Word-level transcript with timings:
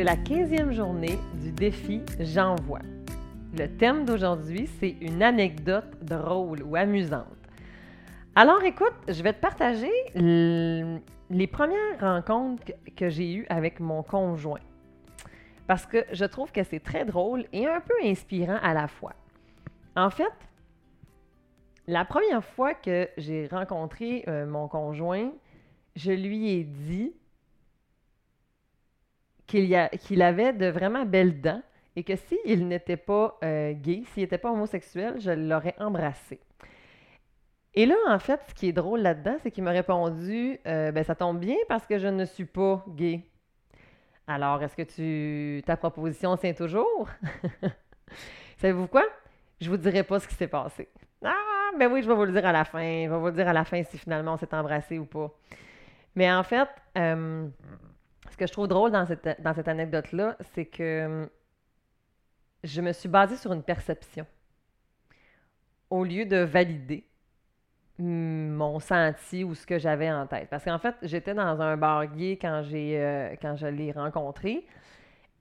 c'est 0.00 0.04
la 0.04 0.16
15e 0.16 0.72
journée 0.72 1.18
du 1.34 1.52
défi 1.52 2.00
J'envoie. 2.18 2.80
Le 3.54 3.66
thème 3.66 4.06
d'aujourd'hui, 4.06 4.66
c'est 4.80 4.96
une 5.02 5.22
anecdote 5.22 5.94
drôle 6.00 6.62
ou 6.62 6.74
amusante. 6.74 7.26
Alors 8.34 8.62
écoute, 8.62 8.94
je 9.08 9.22
vais 9.22 9.34
te 9.34 9.40
partager 9.42 9.90
les 10.14 11.46
premières 11.46 12.00
rencontres 12.00 12.72
que 12.96 13.10
j'ai 13.10 13.34
eues 13.34 13.46
avec 13.50 13.78
mon 13.78 14.02
conjoint. 14.02 14.62
Parce 15.66 15.84
que 15.84 16.06
je 16.12 16.24
trouve 16.24 16.50
que 16.50 16.62
c'est 16.62 16.80
très 16.80 17.04
drôle 17.04 17.44
et 17.52 17.66
un 17.66 17.82
peu 17.82 17.92
inspirant 18.02 18.58
à 18.62 18.72
la 18.72 18.88
fois. 18.88 19.12
En 19.96 20.08
fait, 20.08 20.32
la 21.86 22.06
première 22.06 22.42
fois 22.42 22.72
que 22.72 23.06
j'ai 23.18 23.48
rencontré 23.48 24.24
euh, 24.28 24.46
mon 24.46 24.66
conjoint, 24.66 25.30
je 25.94 26.12
lui 26.12 26.52
ai 26.52 26.64
dit 26.64 27.12
qu'il 29.50 30.22
avait 30.22 30.52
de 30.52 30.66
vraiment 30.66 31.04
belles 31.04 31.40
dents 31.40 31.62
et 31.96 32.04
que 32.04 32.16
s'il 32.16 32.68
n'était 32.68 32.96
pas 32.96 33.38
euh, 33.42 33.72
gay, 33.72 34.02
s'il 34.12 34.22
n'était 34.22 34.38
pas 34.38 34.50
homosexuel, 34.50 35.20
je 35.20 35.30
l'aurais 35.30 35.74
embrassé. 35.78 36.40
Et 37.74 37.86
là, 37.86 37.94
en 38.08 38.18
fait, 38.18 38.40
ce 38.48 38.54
qui 38.54 38.68
est 38.68 38.72
drôle 38.72 39.00
là-dedans, 39.00 39.36
c'est 39.42 39.50
qu'il 39.50 39.62
m'a 39.62 39.70
répondu 39.70 40.58
euh, 40.66 40.90
ben, 40.92 41.04
Ça 41.04 41.14
tombe 41.14 41.38
bien 41.38 41.56
parce 41.68 41.86
que 41.86 41.98
je 41.98 42.08
ne 42.08 42.24
suis 42.24 42.44
pas 42.44 42.84
gay. 42.88 43.20
Alors, 44.26 44.62
est-ce 44.62 44.76
que 44.76 44.82
tu 44.82 45.62
ta 45.64 45.76
proposition 45.76 46.36
tient 46.36 46.52
toujours? 46.52 47.08
Savez-vous 48.58 48.86
quoi? 48.86 49.04
Je 49.60 49.68
vous 49.68 49.76
dirai 49.76 50.02
pas 50.02 50.20
ce 50.20 50.28
qui 50.28 50.34
s'est 50.34 50.48
passé. 50.48 50.88
Ah, 51.24 51.70
ben 51.78 51.92
oui, 51.92 52.02
je 52.02 52.08
vais 52.08 52.14
vous 52.14 52.24
le 52.24 52.32
dire 52.32 52.46
à 52.46 52.52
la 52.52 52.64
fin. 52.64 53.04
Je 53.04 53.10
vais 53.10 53.18
vous 53.18 53.26
le 53.26 53.32
dire 53.32 53.48
à 53.48 53.52
la 53.52 53.64
fin 53.64 53.82
si 53.84 53.98
finalement 53.98 54.34
on 54.34 54.36
s'est 54.36 54.52
embrassé 54.54 54.98
ou 54.98 55.04
pas. 55.04 55.30
Mais 56.14 56.32
en 56.32 56.42
fait, 56.42 56.68
euh, 56.98 57.46
que 58.40 58.46
je 58.46 58.52
trouve 58.52 58.68
drôle 58.68 58.90
dans 58.90 59.04
cette, 59.04 59.68
anecdote-là, 59.68 60.36
c'est 60.54 60.64
que 60.64 61.04
hum, 61.04 61.28
je 62.64 62.80
me 62.80 62.92
suis 62.92 63.08
basée 63.08 63.36
sur 63.36 63.52
une 63.52 63.62
perception 63.62 64.26
au 65.90 66.04
lieu 66.04 66.24
de 66.24 66.38
valider 66.38 67.04
mon 67.98 68.80
senti 68.80 69.44
ou 69.44 69.54
ce 69.54 69.66
que 69.66 69.78
j'avais 69.78 70.10
en 70.10 70.26
tête. 70.26 70.48
Parce 70.48 70.64
qu'en 70.64 70.78
fait, 70.78 70.94
j'étais 71.02 71.34
dans 71.34 71.60
un 71.60 71.76
bar 71.76 72.04
quand, 72.40 72.62
euh, 72.72 73.34
quand 73.42 73.56
je 73.56 73.66
l'ai 73.66 73.92
rencontré. 73.92 74.64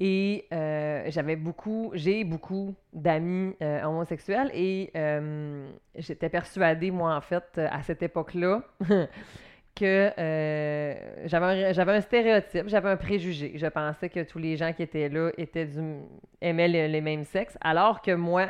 Et 0.00 0.46
euh, 0.52 1.04
j'avais 1.08 1.36
beaucoup, 1.36 1.90
j'ai 1.94 2.24
beaucoup 2.24 2.74
d'amis 2.92 3.54
euh, 3.62 3.82
homosexuels 3.84 4.50
et 4.54 4.90
hum, 4.94 5.66
j'étais 5.94 6.28
persuadée, 6.28 6.90
moi, 6.90 7.14
en 7.14 7.20
fait, 7.20 7.58
à 7.58 7.82
cette 7.82 8.02
époque-là, 8.02 8.62
que 9.78 10.10
euh, 10.18 10.94
j'avais 11.26 11.92
un, 11.92 12.00
stéréotype, 12.00 12.68
j'avais 12.68 12.90
un 12.90 12.96
préjugé. 12.96 13.52
Je 13.54 13.66
pensais 13.66 14.08
que 14.08 14.24
tous 14.24 14.38
les 14.38 14.56
gens 14.56 14.72
qui 14.72 14.82
étaient 14.82 15.08
là 15.08 15.30
étaient 15.38 15.66
du, 15.66 15.98
aimaient 16.40 16.68
les, 16.68 17.00
mêmes 17.00 17.24
sexes, 17.24 17.56
alors 17.60 18.02
que 18.02 18.12
moi, 18.12 18.48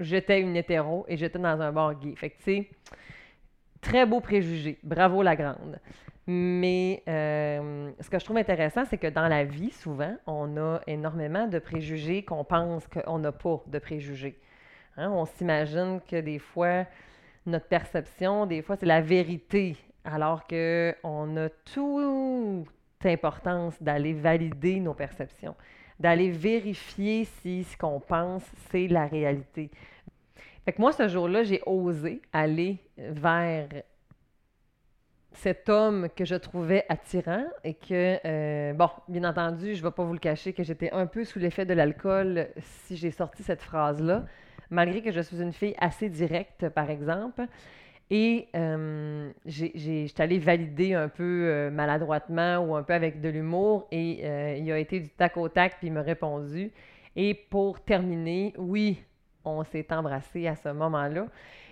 j'étais 0.00 0.40
une 0.40 0.56
hétéro 0.56 1.04
et 1.08 1.16
j'étais 1.16 1.38
dans 1.38 1.60
un 1.60 1.72
bar 1.72 1.94
gay. 1.98 2.14
Fait 2.16 2.30
que, 2.30 2.38
tu 2.38 2.44
sais, 2.44 2.70
très 3.80 4.06
beau 4.06 4.20
préjugé. 4.20 4.78
Bravo 4.82 5.22
la 5.22 5.36
grande. 5.36 5.78
Mais 6.26 7.04
euh, 7.08 7.92
ce 8.00 8.10
que 8.10 8.18
je 8.18 8.24
trouve 8.24 8.38
intéressant, 8.38 8.84
c'est 8.84 8.98
que 8.98 9.06
dans 9.06 9.28
la 9.28 9.44
vie, 9.44 9.70
souvent, 9.70 10.16
on 10.26 10.56
a 10.56 10.80
énormément 10.88 11.46
de 11.46 11.60
préjugés 11.60 12.24
qu'on 12.24 12.42
pense 12.42 12.88
qu'on 12.88 13.18
n'a 13.20 13.30
pas 13.30 13.62
de 13.68 13.78
préjugés. 13.78 14.36
Hein? 14.96 15.12
On 15.12 15.24
s'imagine 15.24 16.00
que 16.00 16.20
des 16.20 16.40
fois, 16.40 16.84
notre 17.46 17.66
perception, 17.66 18.46
des 18.46 18.62
fois, 18.62 18.74
c'est 18.74 18.86
la 18.86 19.00
vérité 19.00 19.76
alors 20.06 20.46
qu'on 20.46 21.36
a 21.36 21.48
toute 21.72 22.66
importance 23.04 23.80
d'aller 23.80 24.12
valider 24.12 24.80
nos 24.80 24.94
perceptions, 24.94 25.54
d'aller 26.00 26.30
vérifier 26.30 27.24
si 27.24 27.64
ce 27.64 27.76
qu'on 27.76 28.00
pense, 28.00 28.42
c'est 28.70 28.88
la 28.88 29.06
réalité. 29.06 29.70
Fait 30.64 30.72
que 30.72 30.80
moi, 30.80 30.92
ce 30.92 31.06
jour-là, 31.06 31.44
j'ai 31.44 31.62
osé 31.66 32.20
aller 32.32 32.78
vers 32.98 33.68
cet 35.32 35.68
homme 35.68 36.08
que 36.16 36.24
je 36.24 36.34
trouvais 36.34 36.84
attirant 36.88 37.44
et 37.62 37.74
que, 37.74 38.18
euh, 38.24 38.72
bon, 38.72 38.88
bien 39.06 39.24
entendu, 39.24 39.74
je 39.74 39.82
ne 39.82 39.88
vais 39.88 39.92
pas 39.92 40.02
vous 40.02 40.14
le 40.14 40.18
cacher 40.18 40.52
que 40.52 40.62
j'étais 40.62 40.90
un 40.92 41.06
peu 41.06 41.24
sous 41.24 41.38
l'effet 41.38 41.66
de 41.66 41.74
l'alcool 41.74 42.48
si 42.58 42.96
j'ai 42.96 43.10
sorti 43.10 43.42
cette 43.42 43.62
phrase-là, 43.62 44.24
malgré 44.70 45.02
que 45.02 45.12
je 45.12 45.20
suis 45.20 45.40
une 45.40 45.52
fille 45.52 45.74
assez 45.78 46.08
directe, 46.08 46.68
par 46.70 46.90
exemple. 46.90 47.46
Et 48.10 48.48
euh, 48.54 49.32
j'étais 49.46 50.22
allée 50.22 50.38
valider 50.38 50.94
un 50.94 51.08
peu 51.08 51.24
euh, 51.24 51.70
maladroitement 51.70 52.58
ou 52.58 52.76
un 52.76 52.84
peu 52.84 52.92
avec 52.92 53.20
de 53.20 53.28
l'humour 53.28 53.88
et 53.90 54.20
euh, 54.22 54.56
il 54.56 54.70
a 54.70 54.78
été 54.78 55.00
du 55.00 55.08
tac 55.08 55.36
au 55.36 55.48
tac 55.48 55.78
puis 55.78 55.88
il 55.88 55.92
m'a 55.92 56.02
répondu. 56.02 56.70
Et 57.16 57.34
pour 57.34 57.80
terminer, 57.80 58.52
oui, 58.58 59.02
on 59.44 59.64
s'est 59.64 59.86
embrassé 59.92 60.46
à 60.46 60.54
ce 60.54 60.68
moment-là. 60.68 61.26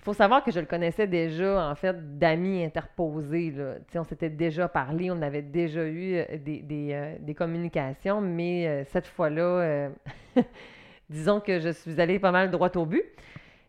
Il 0.00 0.04
faut 0.04 0.12
savoir 0.12 0.44
que 0.44 0.50
je 0.50 0.60
le 0.60 0.66
connaissais 0.66 1.06
déjà, 1.06 1.70
en 1.70 1.74
fait, 1.74 2.18
d'amis 2.18 2.62
interposés. 2.62 3.50
Là. 3.50 3.76
on 3.94 4.04
s'était 4.04 4.30
déjà 4.30 4.68
parlé, 4.68 5.10
on 5.10 5.22
avait 5.22 5.42
déjà 5.42 5.86
eu 5.86 6.24
des, 6.38 6.60
des, 6.60 7.16
des 7.20 7.34
communications, 7.34 8.20
mais 8.20 8.84
cette 8.84 9.06
fois-là, 9.06 9.90
disons 11.10 11.40
que 11.40 11.58
je 11.58 11.70
suis 11.70 12.00
allée 12.00 12.18
pas 12.18 12.30
mal 12.30 12.50
droit 12.50 12.70
au 12.76 12.86
but. 12.86 13.04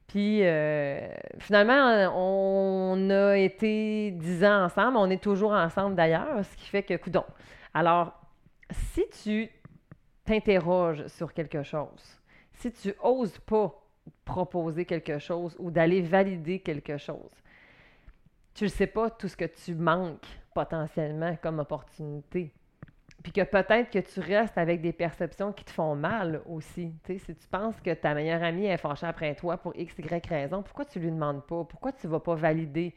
Puis 0.09 0.39
euh, 0.43 0.99
finalement, 1.37 2.11
on 2.15 3.09
a 3.11 3.37
été 3.37 4.09
dix 4.11 4.43
ans 4.43 4.65
ensemble, 4.65 4.97
on 4.97 5.09
est 5.11 5.21
toujours 5.21 5.51
ensemble 5.51 5.95
d'ailleurs, 5.95 6.43
ce 6.43 6.57
qui 6.57 6.65
fait 6.65 6.81
que, 6.81 6.97
coudon. 6.97 7.23
Alors, 7.75 8.19
si 8.71 9.03
tu 9.23 9.49
t'interroges 10.25 11.05
sur 11.07 11.31
quelque 11.31 11.61
chose, 11.61 12.19
si 12.53 12.71
tu 12.71 12.93
oses 13.03 13.37
pas 13.39 13.71
proposer 14.25 14.83
quelque 14.85 15.19
chose 15.19 15.55
ou 15.59 15.69
d'aller 15.69 16.01
valider 16.01 16.59
quelque 16.59 16.97
chose, 16.97 17.43
tu 18.55 18.63
ne 18.63 18.69
sais 18.69 18.87
pas 18.87 19.11
tout 19.11 19.27
ce 19.27 19.37
que 19.37 19.45
tu 19.45 19.75
manques 19.75 20.25
potentiellement 20.55 21.35
comme 21.35 21.59
opportunité. 21.59 22.51
Puis 23.23 23.33
que 23.33 23.41
peut-être 23.41 23.89
que 23.89 23.99
tu 23.99 24.19
restes 24.21 24.57
avec 24.57 24.81
des 24.81 24.93
perceptions 24.93 25.51
qui 25.51 25.65
te 25.65 25.71
font 25.71 25.95
mal 25.95 26.41
aussi. 26.45 26.93
si 27.05 27.19
tu 27.19 27.47
penses 27.51 27.79
que 27.81 27.93
ta 27.93 28.13
meilleure 28.13 28.43
amie 28.43 28.65
est 28.65 28.77
fâchée 28.77 29.07
après 29.07 29.35
toi 29.35 29.57
pour 29.57 29.75
X, 29.75 29.97
Y 29.97 30.25
raison, 30.27 30.63
pourquoi 30.63 30.85
tu 30.85 30.99
lui 30.99 31.11
demandes 31.11 31.45
pas? 31.45 31.65
Pourquoi 31.65 31.91
tu 31.91 32.07
vas 32.07 32.19
pas 32.19 32.35
valider? 32.35 32.95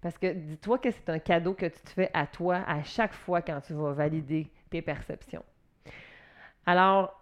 Parce 0.00 0.16
que 0.18 0.32
dis-toi 0.32 0.78
que 0.78 0.90
c'est 0.90 1.08
un 1.08 1.18
cadeau 1.18 1.54
que 1.54 1.66
tu 1.66 1.80
te 1.80 1.90
fais 1.90 2.10
à 2.12 2.26
toi 2.26 2.62
à 2.66 2.82
chaque 2.82 3.14
fois 3.14 3.42
quand 3.42 3.60
tu 3.62 3.72
vas 3.72 3.92
valider 3.92 4.48
tes 4.70 4.82
perceptions. 4.82 5.42
Alors, 6.66 7.20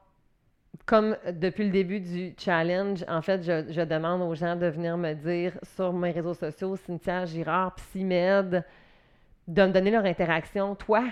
comme 0.86 1.16
depuis 1.30 1.64
le 1.64 1.70
début 1.70 2.00
du 2.00 2.34
challenge, 2.38 3.04
en 3.08 3.22
fait, 3.22 3.42
je, 3.42 3.84
demande 3.84 4.22
aux 4.22 4.34
gens 4.34 4.56
de 4.56 4.66
venir 4.66 4.96
me 4.96 5.14
dire 5.14 5.58
sur 5.62 5.92
mes 5.92 6.10
réseaux 6.10 6.34
sociaux, 6.34 6.76
Cynthia 6.76 7.24
Girard, 7.24 7.74
PsyMed, 7.74 8.64
de 9.48 9.62
me 9.62 9.72
donner 9.72 9.90
leur 9.90 10.04
interaction. 10.04 10.74
Toi, 10.74 11.04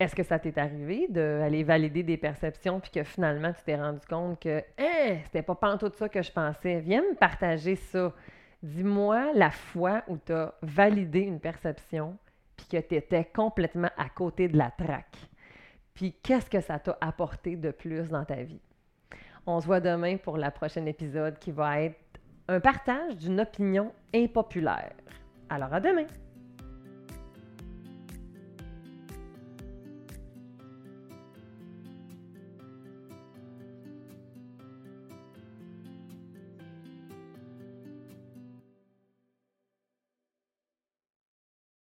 est-ce 0.00 0.16
que 0.16 0.22
ça 0.22 0.38
t'est 0.38 0.56
arrivé 0.56 1.06
d'aller 1.08 1.62
valider 1.62 2.02
des 2.02 2.16
perceptions 2.16 2.80
puis 2.80 2.90
que 2.90 3.02
finalement 3.02 3.52
tu 3.52 3.62
t'es 3.62 3.76
rendu 3.76 4.00
compte 4.08 4.40
que 4.40 4.64
hein, 4.78 5.18
c'était 5.24 5.42
pas 5.42 5.76
tout 5.78 5.92
ça 5.94 6.08
que 6.08 6.22
je 6.22 6.32
pensais? 6.32 6.80
Viens 6.80 7.02
me 7.02 7.14
partager 7.14 7.76
ça. 7.76 8.10
Dis-moi 8.62 9.32
la 9.34 9.50
fois 9.50 10.02
où 10.08 10.16
tu 10.16 10.32
as 10.32 10.54
validé 10.62 11.20
une 11.20 11.38
perception 11.38 12.16
puis 12.56 12.66
que 12.66 12.88
tu 12.88 12.94
étais 12.94 13.26
complètement 13.26 13.90
à 13.98 14.08
côté 14.08 14.48
de 14.48 14.56
la 14.56 14.70
traque. 14.70 15.18
Puis 15.92 16.14
qu'est-ce 16.22 16.48
que 16.48 16.62
ça 16.62 16.78
t'a 16.78 16.96
apporté 17.02 17.56
de 17.56 17.70
plus 17.70 18.08
dans 18.08 18.24
ta 18.24 18.42
vie? 18.42 18.62
On 19.46 19.60
se 19.60 19.66
voit 19.66 19.80
demain 19.80 20.16
pour 20.16 20.38
le 20.38 20.50
prochain 20.50 20.86
épisode 20.86 21.38
qui 21.38 21.50
va 21.50 21.82
être 21.82 22.00
un 22.48 22.58
partage 22.58 23.18
d'une 23.18 23.40
opinion 23.40 23.92
impopulaire. 24.14 24.92
Alors 25.50 25.74
à 25.74 25.80
demain! 25.80 26.06